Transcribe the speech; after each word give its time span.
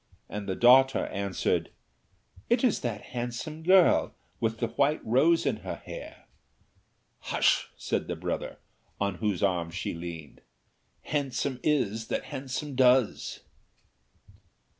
and 0.27 0.49
the 0.49 0.55
daughter 0.55 1.05
answered, 1.09 1.69
"It 2.49 2.63
is 2.63 2.79
that 2.79 3.01
handsome 3.13 3.61
girl, 3.61 4.15
with 4.39 4.57
the 4.57 4.69
white 4.69 4.99
rose 5.05 5.45
in 5.45 5.57
her 5.57 5.75
hair." 5.75 6.25
"Hush!" 7.19 7.69
said 7.77 8.07
the 8.07 8.15
brother, 8.15 8.57
on 8.99 9.17
whose 9.19 9.43
arm 9.43 9.69
she 9.69 9.93
leaned; 9.93 10.41
"Handsome 11.03 11.59
is 11.61 12.07
that 12.07 12.23
handsome 12.23 12.73
does." 12.73 13.41